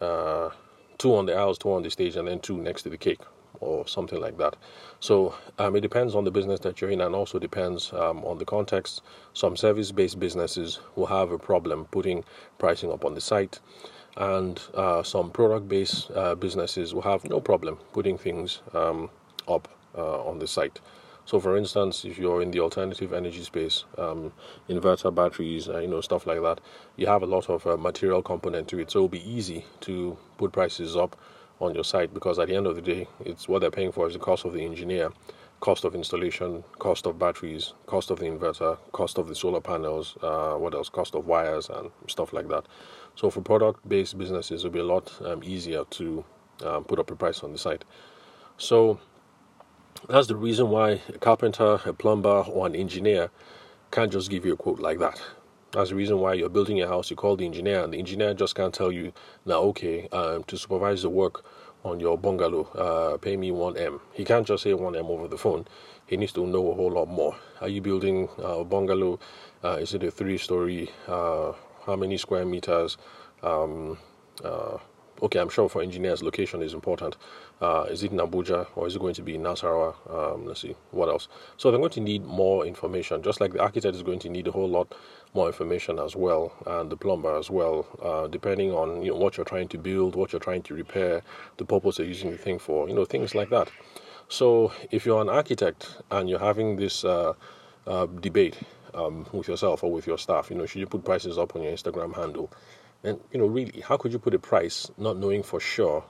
uh, 0.01 0.49
two 0.97 1.15
on 1.15 1.25
the 1.25 1.35
aisles, 1.35 1.57
two 1.57 1.71
on 1.71 1.83
the 1.83 1.89
stage, 1.89 2.15
and 2.15 2.27
then 2.27 2.39
two 2.39 2.57
next 2.57 2.83
to 2.83 2.89
the 2.89 2.97
cake 2.97 3.21
or 3.59 3.87
something 3.87 4.19
like 4.19 4.37
that. 4.37 4.55
So 4.99 5.35
um, 5.57 5.75
it 5.75 5.81
depends 5.81 6.15
on 6.15 6.23
the 6.23 6.31
business 6.31 6.59
that 6.61 6.79
you're 6.79 6.91
in, 6.91 7.01
and 7.01 7.15
also 7.15 7.39
depends 7.39 7.91
um, 7.93 8.23
on 8.23 8.37
the 8.37 8.45
context. 8.45 9.01
Some 9.33 9.55
service-based 9.55 10.19
businesses 10.19 10.79
will 10.95 11.07
have 11.07 11.31
a 11.31 11.39
problem 11.39 11.85
putting 11.85 12.23
pricing 12.57 12.91
up 12.91 13.05
on 13.05 13.15
the 13.15 13.21
site, 13.21 13.59
and 14.15 14.61
uh, 14.73 15.03
some 15.03 15.31
product-based 15.31 16.11
uh, 16.11 16.35
businesses 16.35 16.93
will 16.93 17.03
have 17.03 17.23
no 17.25 17.39
problem 17.39 17.77
putting 17.93 18.17
things 18.17 18.61
um, 18.73 19.09
up 19.47 19.67
uh, 19.97 20.23
on 20.23 20.39
the 20.39 20.47
site. 20.47 20.79
So, 21.27 21.41
for 21.41 21.57
instance, 21.57 22.05
if 22.05 22.17
you're 22.17 22.41
in 22.41 22.51
the 22.51 22.61
alternative 22.61 23.11
energy 23.11 23.43
space, 23.43 23.83
um, 23.97 24.31
inverter 24.69 25.13
batteries, 25.13 25.67
uh, 25.67 25.79
you 25.79 25.87
know, 25.89 25.99
stuff 25.99 26.25
like 26.25 26.41
that, 26.41 26.61
you 26.95 27.05
have 27.07 27.21
a 27.21 27.25
lot 27.25 27.49
of 27.49 27.67
uh, 27.67 27.75
material 27.75 28.21
component 28.21 28.69
to 28.69 28.79
it. 28.79 28.89
So 28.89 28.99
it'll 28.99 29.09
be 29.09 29.29
easy 29.29 29.65
to 29.81 30.17
put 30.37 30.53
prices 30.53 30.95
up 30.95 31.17
on 31.59 31.75
your 31.75 31.83
site 31.83 32.13
because 32.13 32.39
at 32.39 32.47
the 32.47 32.55
end 32.55 32.65
of 32.65 32.75
the 32.75 32.81
day, 32.81 33.09
it's 33.25 33.49
what 33.49 33.59
they're 33.59 33.69
paying 33.69 33.91
for 33.91 34.07
is 34.07 34.13
the 34.13 34.19
cost 34.19 34.45
of 34.45 34.53
the 34.53 34.63
engineer, 34.63 35.11
cost 35.59 35.83
of 35.83 35.95
installation, 35.95 36.63
cost 36.79 37.05
of 37.05 37.19
batteries, 37.19 37.73
cost 37.87 38.09
of 38.09 38.19
the 38.19 38.25
inverter, 38.25 38.77
cost 38.93 39.17
of 39.17 39.27
the 39.27 39.35
solar 39.35 39.59
panels, 39.59 40.15
uh, 40.23 40.53
what 40.53 40.73
else, 40.73 40.87
cost 40.87 41.13
of 41.13 41.25
wires 41.25 41.69
and 41.69 41.91
stuff 42.07 42.31
like 42.31 42.47
that. 42.47 42.65
So 43.15 43.29
for 43.29 43.41
product-based 43.41 44.17
businesses, 44.17 44.63
it'll 44.63 44.71
be 44.71 44.79
a 44.79 44.85
lot 44.85 45.11
um, 45.25 45.43
easier 45.43 45.83
to 45.89 46.23
um, 46.63 46.85
put 46.85 46.99
up 46.99 47.11
a 47.11 47.17
price 47.17 47.43
on 47.43 47.51
the 47.51 47.57
site. 47.57 47.83
So 48.57 49.01
that's 50.07 50.27
the 50.27 50.35
reason 50.35 50.69
why 50.69 51.01
a 51.09 51.17
carpenter, 51.19 51.79
a 51.85 51.93
plumber, 51.93 52.43
or 52.43 52.67
an 52.67 52.75
engineer 52.75 53.29
can't 53.91 54.11
just 54.11 54.29
give 54.29 54.45
you 54.45 54.53
a 54.53 54.57
quote 54.57 54.79
like 54.79 54.99
that. 54.99 55.21
That's 55.71 55.89
the 55.89 55.95
reason 55.95 56.19
why 56.19 56.33
you're 56.33 56.49
building 56.49 56.77
your 56.77 56.87
house. 56.87 57.09
You 57.09 57.15
call 57.15 57.35
the 57.35 57.45
engineer, 57.45 57.83
and 57.83 57.93
the 57.93 57.99
engineer 57.99 58.33
just 58.33 58.55
can't 58.55 58.73
tell 58.73 58.91
you 58.91 59.13
now. 59.45 59.59
Okay, 59.59 60.07
um, 60.11 60.43
to 60.45 60.57
supervise 60.57 61.01
the 61.01 61.09
work 61.09 61.43
on 61.83 61.99
your 61.99 62.17
bungalow, 62.17 62.63
uh, 62.75 63.17
pay 63.17 63.37
me 63.37 63.51
one 63.51 63.77
m. 63.77 63.99
He 64.13 64.25
can't 64.25 64.47
just 64.47 64.63
say 64.63 64.73
one 64.73 64.95
m 64.95 65.05
over 65.05 65.27
the 65.27 65.37
phone. 65.37 65.67
He 66.05 66.17
needs 66.17 66.31
to 66.33 66.45
know 66.45 66.71
a 66.71 66.73
whole 66.73 66.91
lot 66.91 67.07
more. 67.07 67.35
Are 67.61 67.67
you 67.67 67.81
building 67.81 68.29
a 68.37 68.63
bungalow? 68.63 69.19
Uh, 69.63 69.77
is 69.81 69.93
it 69.93 70.03
a 70.03 70.11
three-story? 70.11 70.89
Uh, 71.07 71.51
how 71.85 71.95
many 71.95 72.17
square 72.17 72.45
meters? 72.45 72.97
Um, 73.43 73.97
uh, 74.43 74.77
okay, 75.21 75.39
I'm 75.39 75.49
sure 75.49 75.69
for 75.69 75.81
engineers, 75.81 76.21
location 76.21 76.61
is 76.61 76.73
important. 76.73 77.17
Uh, 77.61 77.85
is 77.89 78.03
it 78.03 78.11
in 78.11 78.17
Abuja 78.17 78.67
or 78.75 78.87
is 78.87 78.95
it 78.95 78.99
going 78.99 79.13
to 79.15 79.21
be 79.21 79.35
in 79.35 79.41
Nasarawa? 79.41 79.95
Um, 80.09 80.45
let's 80.45 80.61
see, 80.61 80.75
what 80.91 81.09
else? 81.09 81.27
So 81.57 81.71
they're 81.71 81.79
going 81.79 81.91
to 81.91 82.01
need 82.01 82.25
more 82.25 82.65
information, 82.65 83.23
just 83.23 83.41
like 83.41 83.53
the 83.53 83.61
architect 83.61 83.95
is 83.95 84.03
going 84.03 84.19
to 84.19 84.29
need 84.29 84.47
a 84.47 84.51
whole 84.51 84.69
lot 84.69 84.93
more 85.33 85.47
information 85.47 85.99
as 85.99 86.15
well, 86.15 86.51
and 86.65 86.89
the 86.89 86.97
plumber 86.97 87.35
as 87.37 87.49
well, 87.49 87.85
uh, 88.01 88.27
depending 88.27 88.71
on 88.71 89.01
you 89.01 89.11
know 89.11 89.17
what 89.17 89.37
you're 89.37 89.45
trying 89.45 89.67
to 89.69 89.77
build, 89.77 90.15
what 90.15 90.31
you're 90.31 90.39
trying 90.39 90.63
to 90.63 90.73
repair, 90.73 91.21
the 91.57 91.65
purpose 91.65 91.97
they're 91.97 92.05
using 92.05 92.31
the 92.31 92.37
thing 92.37 92.59
for, 92.59 92.87
you 92.87 92.95
know, 92.95 93.05
things 93.05 93.35
like 93.35 93.49
that. 93.49 93.69
So 94.29 94.71
if 94.91 95.05
you're 95.05 95.21
an 95.21 95.29
architect 95.29 95.97
and 96.11 96.29
you're 96.29 96.39
having 96.39 96.75
this 96.75 97.05
uh, 97.05 97.33
uh 97.85 98.05
debate 98.05 98.57
um, 98.93 99.25
with 99.31 99.47
yourself 99.47 99.83
or 99.83 99.91
with 99.91 100.07
your 100.07 100.17
staff, 100.17 100.49
you 100.49 100.57
know, 100.57 100.65
should 100.65 100.79
you 100.79 100.87
put 100.87 101.05
prices 101.05 101.37
up 101.37 101.55
on 101.55 101.63
your 101.63 101.71
Instagram 101.71 102.15
handle? 102.15 102.51
And 103.07 103.21
you 103.31 103.39
know, 103.39 103.45
really, 103.45 103.79
how 103.79 103.95
could 103.95 104.11
you 104.11 104.19
put 104.19 104.33
a 104.33 104.39
price 104.39 104.91
not 104.97 105.15
knowing 105.15 105.41
for 105.41 105.61
sure 105.61 106.03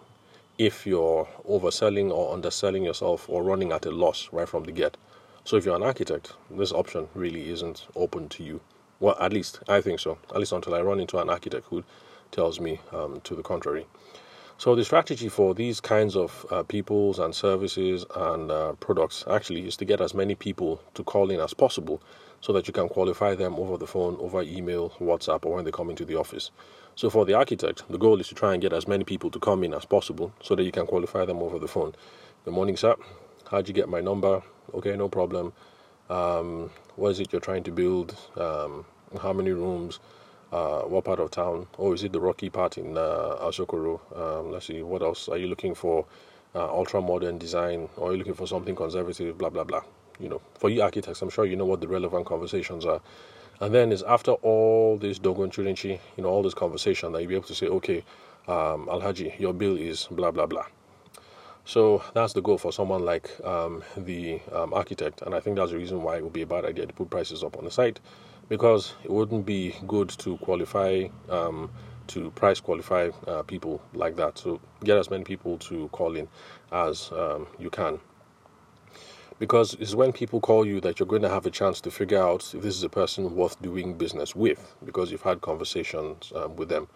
if 0.57 0.87
you're 0.87 1.27
overselling 1.47 2.09
or 2.09 2.33
underselling 2.33 2.83
yourself 2.83 3.29
or 3.29 3.43
running 3.43 3.71
at 3.71 3.85
a 3.85 3.91
loss 3.91 4.29
right 4.31 4.49
from 4.49 4.63
the 4.63 4.71
get? 4.71 4.97
So 5.43 5.57
if 5.57 5.63
you're 5.63 5.75
an 5.75 5.83
architect, 5.83 6.33
this 6.49 6.71
option 6.71 7.07
really 7.13 7.51
isn't 7.51 7.85
open 7.95 8.29
to 8.29 8.43
you. 8.43 8.61
Well, 8.99 9.15
at 9.21 9.31
least 9.31 9.59
I 9.67 9.79
think 9.79 9.99
so. 9.99 10.17
At 10.31 10.39
least 10.39 10.53
until 10.53 10.73
I 10.73 10.81
run 10.81 10.99
into 10.99 11.19
an 11.19 11.29
architect 11.29 11.67
who 11.69 11.83
tells 12.31 12.59
me 12.59 12.79
um, 12.91 13.21
to 13.25 13.35
the 13.35 13.43
contrary. 13.43 13.85
So 14.57 14.73
the 14.73 14.83
strategy 14.83 15.29
for 15.29 15.53
these 15.53 15.79
kinds 15.79 16.15
of 16.15 16.47
uh, 16.49 16.63
peoples 16.63 17.19
and 17.19 17.35
services 17.35 18.07
and 18.15 18.49
uh, 18.49 18.73
products 18.79 19.23
actually 19.29 19.67
is 19.67 19.77
to 19.77 19.85
get 19.85 20.01
as 20.01 20.15
many 20.15 20.33
people 20.33 20.81
to 20.95 21.03
call 21.03 21.29
in 21.29 21.39
as 21.39 21.53
possible 21.53 22.01
so 22.41 22.53
that 22.53 22.67
you 22.67 22.73
can 22.73 22.89
qualify 22.89 23.35
them 23.35 23.53
over 23.55 23.77
the 23.77 23.85
phone, 23.85 24.17
over 24.19 24.41
email, 24.41 24.89
WhatsApp, 24.99 25.45
or 25.45 25.55
when 25.55 25.65
they 25.65 25.71
come 25.71 25.91
into 25.91 26.05
the 26.05 26.15
office. 26.15 26.49
So 26.97 27.11
for 27.11 27.25
the 27.25 27.35
architect, 27.35 27.83
the 27.91 27.99
goal 27.99 28.19
is 28.19 28.27
to 28.29 28.33
try 28.33 28.53
and 28.53 28.61
get 28.61 28.73
as 28.73 28.87
many 28.87 29.03
people 29.03 29.29
to 29.29 29.37
come 29.37 29.63
in 29.63 29.71
as 29.75 29.85
possible 29.85 30.33
so 30.41 30.55
that 30.55 30.63
you 30.63 30.71
can 30.71 30.87
qualify 30.87 31.25
them 31.25 31.43
over 31.43 31.59
the 31.59 31.67
phone. 31.67 31.93
Good 32.43 32.55
morning, 32.55 32.75
sir. 32.75 32.95
How'd 33.51 33.67
you 33.67 33.73
get 33.75 33.87
my 33.87 34.01
number? 34.01 34.41
Okay, 34.73 34.95
no 34.95 35.07
problem. 35.07 35.53
Um, 36.09 36.71
what 36.95 37.09
is 37.09 37.19
it 37.19 37.31
you're 37.31 37.39
trying 37.39 37.61
to 37.65 37.71
build? 37.71 38.17
Um, 38.35 38.83
how 39.21 39.31
many 39.31 39.51
rooms? 39.51 39.99
Uh, 40.51 40.81
what 40.85 41.03
part 41.03 41.19
of 41.19 41.29
town? 41.29 41.67
Oh, 41.77 41.93
is 41.93 42.03
it 42.03 42.13
the 42.13 42.19
rocky 42.19 42.49
part 42.49 42.79
in 42.79 42.97
uh, 42.97 43.35
Asokoro? 43.41 43.99
Um, 44.17 44.51
let's 44.51 44.65
see, 44.65 44.81
what 44.81 45.03
else? 45.03 45.29
Are 45.29 45.37
you 45.37 45.45
looking 45.45 45.75
for 45.75 46.03
uh, 46.55 46.67
ultra 46.67 46.99
modern 46.99 47.37
design 47.37 47.89
or 47.97 48.09
are 48.09 48.11
you 48.13 48.17
looking 48.17 48.33
for 48.33 48.47
something 48.47 48.75
conservative? 48.75 49.37
Blah, 49.37 49.51
blah, 49.51 49.65
blah. 49.65 49.83
You 50.19 50.29
know, 50.29 50.41
for 50.55 50.71
you 50.71 50.81
architects, 50.81 51.21
I'm 51.21 51.29
sure 51.29 51.45
you 51.45 51.57
know 51.57 51.65
what 51.65 51.79
the 51.79 51.87
relevant 51.87 52.25
conversations 52.25 52.87
are. 52.87 53.01
And 53.59 53.73
then 53.73 53.91
it's 53.91 54.03
after 54.03 54.31
all 54.33 54.97
this 54.97 55.19
Dogon 55.19 55.49
Turanci, 55.49 55.99
you 56.15 56.23
know, 56.23 56.29
all 56.29 56.43
this 56.43 56.53
conversation 56.53 57.11
that 57.13 57.21
you'll 57.21 57.29
be 57.29 57.35
able 57.35 57.47
to 57.47 57.55
say, 57.55 57.67
okay, 57.67 58.03
um, 58.47 58.87
Alhaji, 58.87 59.39
your 59.39 59.53
bill 59.53 59.75
is 59.75 60.07
blah, 60.11 60.31
blah, 60.31 60.45
blah. 60.45 60.65
So 61.65 62.01
that's 62.13 62.31
the 62.31 62.41
goal 62.41 62.57
for 62.57 62.71
someone 62.71 63.03
like 63.03 63.29
um, 63.43 63.83
the 63.97 64.39
um, 64.53 64.73
architect, 64.73 65.21
and 65.23 65.35
I 65.35 65.41
think 65.41 65.57
that's 65.57 65.71
the 65.71 65.77
reason 65.77 66.01
why 66.01 66.15
it 66.15 66.23
would 66.23 66.31
be 66.31 66.43
a 66.43 66.47
bad 66.47 66.63
idea 66.63 66.85
to 66.85 66.93
put 66.93 67.09
prices 67.09 67.43
up 67.43 67.57
on 67.57 67.65
the 67.65 67.71
site, 67.71 67.99
because 68.47 68.93
it 69.03 69.11
wouldn't 69.11 69.45
be 69.45 69.75
good 69.85 70.07
to 70.09 70.37
qualify 70.37 71.07
um, 71.27 71.69
to 72.07 72.31
price 72.31 72.61
qualify 72.61 73.09
uh, 73.27 73.43
people 73.43 73.81
like 73.93 74.15
that. 74.15 74.37
So 74.37 74.61
get 74.85 74.97
as 74.97 75.09
many 75.09 75.25
people 75.25 75.57
to 75.57 75.89
call 75.89 76.15
in 76.15 76.29
as 76.71 77.11
um, 77.11 77.47
you 77.59 77.69
can, 77.69 77.99
because 79.39 79.75
it's 79.75 79.95
when 79.95 80.11
people 80.11 80.39
call 80.39 80.65
you 80.65 80.81
that 80.81 80.99
you're 80.99 81.07
going 81.07 81.21
to 81.21 81.29
have 81.29 81.45
a 81.45 81.51
chance 81.51 81.79
to 81.81 81.91
figure 81.91 82.21
out 82.21 82.53
if 82.53 82.61
this 82.61 82.75
is 82.75 82.83
a 82.83 82.89
person 82.89 83.35
worth 83.35 83.61
doing 83.61 83.97
business 83.97 84.35
with, 84.35 84.75
because 84.83 85.11
you've 85.11 85.21
had 85.21 85.41
conversations 85.41 86.33
um, 86.35 86.55
with 86.55 86.69
them. 86.69 86.87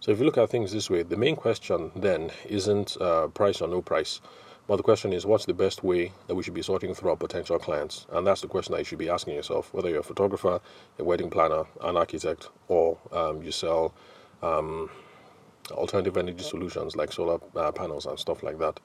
So 0.00 0.10
if 0.10 0.18
you 0.18 0.24
look 0.24 0.38
at 0.38 0.50
things 0.50 0.72
this 0.72 0.90
way, 0.90 1.02
the 1.02 1.16
main 1.16 1.36
question 1.36 1.92
then 1.94 2.30
isn't 2.46 2.96
uh, 3.00 3.28
price 3.28 3.60
or 3.60 3.68
no 3.68 3.82
price, 3.82 4.20
but 4.66 4.76
the 4.76 4.82
question 4.82 5.12
is 5.12 5.26
what's 5.26 5.46
the 5.46 5.54
best 5.54 5.84
way 5.84 6.12
that 6.26 6.34
we 6.34 6.42
should 6.42 6.54
be 6.54 6.62
sorting 6.62 6.94
through 6.94 7.10
our 7.10 7.16
potential 7.16 7.58
clients? 7.58 8.06
And 8.10 8.26
that's 8.26 8.40
the 8.40 8.48
question 8.48 8.72
that 8.72 8.78
you 8.78 8.84
should 8.84 8.98
be 8.98 9.08
asking 9.08 9.34
yourself, 9.34 9.72
whether 9.74 9.88
you're 9.88 10.00
a 10.00 10.04
photographer, 10.04 10.60
a 10.98 11.04
wedding 11.04 11.30
planner, 11.30 11.64
an 11.82 11.96
architect, 11.96 12.48
or 12.68 12.98
um, 13.12 13.42
you 13.42 13.52
sell 13.52 13.94
um, 14.42 14.90
alternative 15.70 16.16
energy 16.16 16.42
solutions 16.42 16.96
like 16.96 17.12
solar 17.12 17.38
uh, 17.56 17.70
panels 17.70 18.06
and 18.06 18.18
stuff 18.18 18.42
like 18.42 18.58
that. 18.58 18.80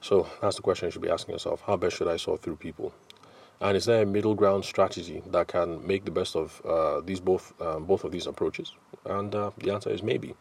So 0.00 0.28
that's 0.40 0.56
the 0.56 0.62
question 0.62 0.86
you 0.86 0.92
should 0.92 1.02
be 1.02 1.10
asking 1.10 1.34
yourself. 1.34 1.62
How 1.66 1.76
best 1.76 1.96
should 1.96 2.08
I 2.08 2.16
sort 2.16 2.42
through 2.42 2.56
people? 2.56 2.92
And 3.60 3.76
is 3.76 3.84
there 3.84 4.02
a 4.02 4.06
middle 4.06 4.34
ground 4.34 4.64
strategy 4.64 5.22
that 5.26 5.48
can 5.48 5.86
make 5.86 6.06
the 6.06 6.10
best 6.10 6.34
of 6.34 6.62
uh, 6.64 7.00
these 7.02 7.20
both 7.20 7.52
um, 7.60 7.84
both 7.84 8.04
of 8.04 8.12
these 8.12 8.26
approaches? 8.26 8.72
And 9.04 9.34
uh, 9.34 9.50
the 9.58 9.72
answer 9.72 9.90
is 9.90 10.02
maybe, 10.02 10.34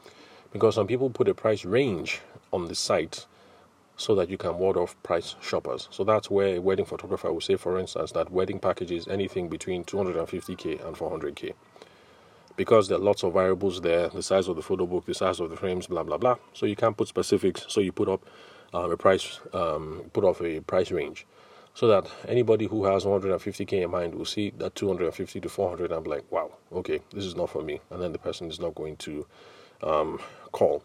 because 0.54 0.76
some 0.76 0.88
people 0.88 1.10
put 1.10 1.28
a 1.28 1.34
price 1.34 1.66
range 1.66 2.22
on 2.54 2.68
the 2.68 2.76
site 2.76 3.26
so 3.98 4.16
that 4.16 4.30
you 4.30 4.38
can 4.38 4.58
ward 4.58 4.78
off 4.78 4.96
price 5.04 5.36
shoppers. 5.42 5.90
So 5.92 6.06
that's 6.06 6.32
where 6.32 6.56
a 6.56 6.60
wedding 6.60 6.86
photographer 6.86 7.34
will 7.34 7.42
say, 7.42 7.58
for 7.58 7.78
instance, 7.78 8.14
that 8.14 8.32
wedding 8.32 8.60
packages 8.60 9.10
anything 9.10 9.50
between 9.50 9.84
250k 9.84 10.86
and 10.88 10.96
400k. 10.96 11.54
because 12.60 12.90
there 12.90 12.98
are 12.98 13.02
lots 13.02 13.24
of 13.24 13.32
variables 13.34 13.80
there 13.80 14.10
the 14.10 14.22
size 14.22 14.50
of 14.50 14.56
the 14.58 14.62
photo 14.62 14.86
book, 14.86 15.06
the 15.06 15.14
size 15.14 15.40
of 15.40 15.50
the 15.50 15.56
frames, 15.56 15.88
blah, 15.88 16.04
blah, 16.04 16.18
blah. 16.18 16.36
So 16.54 16.66
you 16.66 16.76
can't 16.76 16.96
put 16.98 17.08
specifics. 17.08 17.66
So 17.70 17.80
you 17.80 17.94
put 17.94 18.10
up 18.10 18.22
um, 18.74 18.92
a 18.92 18.98
price, 18.98 19.40
um, 19.54 20.10
put 20.14 20.24
off 20.24 20.42
a 20.42 20.60
price 20.62 20.92
range 20.92 21.26
so 21.74 21.88
that 21.88 22.10
anybody 22.28 22.66
who 22.66 22.86
has 22.86 23.06
150k 23.06 23.84
in 23.84 23.92
mind 23.92 24.16
will 24.16 24.26
see 24.26 24.52
that 24.58 24.76
250 24.76 25.40
to 25.40 25.50
400 25.50 25.92
and 25.92 26.04
be 26.04 26.10
like, 26.10 26.30
wow, 26.32 26.52
okay, 26.74 27.00
this 27.14 27.24
is 27.24 27.36
not 27.36 27.50
for 27.50 27.62
me. 27.62 27.80
And 27.90 28.02
then 28.02 28.12
the 28.12 28.20
person 28.20 28.50
is 28.50 28.60
not 28.60 28.76
going 28.76 28.98
to 28.98 29.26
um, 29.84 30.20
call. 30.52 30.84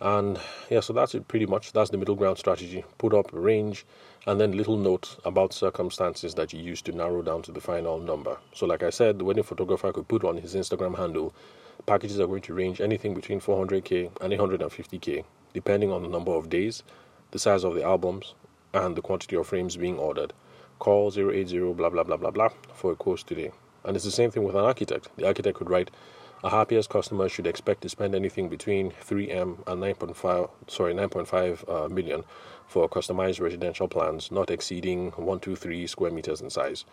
And 0.00 0.38
yeah, 0.70 0.80
so 0.80 0.92
that's 0.92 1.14
it 1.14 1.28
pretty 1.28 1.46
much. 1.46 1.72
That's 1.72 1.90
the 1.90 1.98
middle 1.98 2.14
ground 2.14 2.38
strategy. 2.38 2.84
Put 2.98 3.14
up 3.14 3.32
a 3.32 3.38
range 3.38 3.84
and 4.26 4.40
then 4.40 4.56
little 4.56 4.76
note 4.76 5.16
about 5.24 5.52
circumstances 5.52 6.34
that 6.34 6.52
you 6.52 6.60
use 6.60 6.82
to 6.82 6.92
narrow 6.92 7.22
down 7.22 7.42
to 7.42 7.52
the 7.52 7.60
final 7.60 7.98
number. 7.98 8.38
So, 8.54 8.66
like 8.66 8.82
I 8.82 8.90
said, 8.90 9.18
the 9.18 9.24
wedding 9.24 9.42
photographer 9.42 9.92
could 9.92 10.08
put 10.08 10.24
on 10.24 10.36
his 10.36 10.54
Instagram 10.54 10.96
handle 10.96 11.34
packages 11.86 12.20
are 12.20 12.26
going 12.26 12.42
to 12.42 12.54
range 12.54 12.80
anything 12.80 13.14
between 13.14 13.40
400k 13.40 14.10
and 14.20 14.32
850k, 14.32 15.24
depending 15.54 15.90
on 15.90 16.02
the 16.02 16.08
number 16.08 16.32
of 16.32 16.48
days, 16.48 16.82
the 17.30 17.38
size 17.38 17.64
of 17.64 17.74
the 17.74 17.82
albums, 17.82 18.34
and 18.74 18.96
the 18.96 19.02
quantity 19.02 19.36
of 19.36 19.46
frames 19.46 19.76
being 19.76 19.98
ordered. 19.98 20.32
Call 20.78 21.10
080 21.10 21.72
blah 21.74 21.90
blah 21.90 22.04
blah 22.04 22.16
blah 22.16 22.30
blah 22.30 22.50
for 22.74 22.92
a 22.92 22.96
quote 22.96 23.26
today. 23.26 23.50
And 23.84 23.96
it's 23.96 24.04
the 24.04 24.10
same 24.10 24.30
thing 24.30 24.44
with 24.44 24.54
an 24.54 24.64
architect. 24.64 25.08
The 25.16 25.26
architect 25.26 25.56
could 25.56 25.70
write 25.70 25.90
a 26.44 26.50
happiest 26.50 26.88
customer 26.88 27.28
should 27.28 27.48
expect 27.48 27.80
to 27.82 27.88
spend 27.88 28.14
anything 28.14 28.48
between 28.48 28.92
3M 28.92 29.66
and 29.66 29.82
9.5 29.82 30.50
sorry 30.68 30.94
9.5 30.94 31.68
uh, 31.68 31.88
million 31.88 32.22
for 32.66 32.88
customized 32.88 33.40
residential 33.40 33.88
plans 33.88 34.30
not 34.30 34.48
exceeding 34.50 35.06
123 35.12 35.86
square 35.88 36.12
meters 36.12 36.40
in 36.40 36.48
size. 36.48 36.84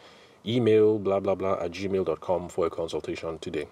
Email 0.47 0.97
blah 0.97 1.19
blah 1.19 1.35
blah 1.35 1.53
at 1.61 1.71
gmail.com 1.71 2.49
for 2.49 2.65
a 2.65 2.69
consultation 2.69 3.37
today. 3.37 3.67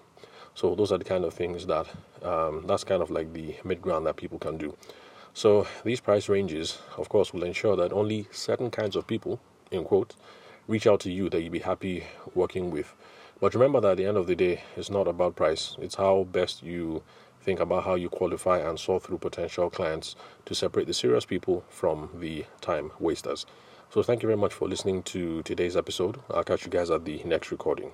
So 0.54 0.74
those 0.74 0.92
are 0.92 0.98
the 0.98 1.04
kind 1.04 1.24
of 1.24 1.34
things 1.34 1.66
that 1.66 1.86
um, 2.22 2.64
that's 2.66 2.84
kind 2.84 3.02
of 3.02 3.10
like 3.10 3.32
the 3.32 3.56
mid 3.64 3.82
ground 3.82 4.06
that 4.06 4.16
people 4.16 4.38
can 4.38 4.56
do. 4.56 4.76
So 5.32 5.66
these 5.84 6.00
price 6.00 6.28
ranges, 6.28 6.78
of 6.96 7.08
course, 7.08 7.32
will 7.32 7.42
ensure 7.42 7.74
that 7.76 7.92
only 7.92 8.28
certain 8.30 8.70
kinds 8.70 8.94
of 8.94 9.06
people, 9.06 9.40
in 9.72 9.84
quote, 9.84 10.14
reach 10.68 10.86
out 10.86 11.00
to 11.00 11.10
you 11.10 11.28
that 11.30 11.42
you'd 11.42 11.52
be 11.52 11.58
happy 11.58 12.04
working 12.34 12.70
with. 12.70 12.94
But 13.40 13.52
remember 13.54 13.80
that 13.80 13.92
at 13.92 13.96
the 13.96 14.06
end 14.06 14.16
of 14.16 14.28
the 14.28 14.36
day, 14.36 14.62
it's 14.76 14.90
not 14.90 15.08
about 15.08 15.34
price. 15.34 15.76
It's 15.80 15.96
how 15.96 16.24
best 16.24 16.62
you 16.62 17.02
think 17.42 17.60
about 17.60 17.84
how 17.84 17.96
you 17.96 18.08
qualify 18.08 18.58
and 18.58 18.78
sort 18.78 19.02
through 19.02 19.18
potential 19.18 19.68
clients 19.70 20.16
to 20.46 20.54
separate 20.54 20.86
the 20.86 20.94
serious 20.94 21.26
people 21.26 21.64
from 21.68 22.10
the 22.14 22.46
time 22.60 22.92
wasters. 22.98 23.44
So 23.90 24.02
thank 24.02 24.22
you 24.22 24.28
very 24.28 24.38
much 24.38 24.54
for 24.54 24.68
listening 24.68 25.02
to 25.04 25.42
today's 25.42 25.76
episode. 25.76 26.20
I'll 26.30 26.44
catch 26.44 26.64
you 26.64 26.70
guys 26.70 26.90
at 26.90 27.04
the 27.04 27.22
next 27.24 27.50
recording. 27.50 27.90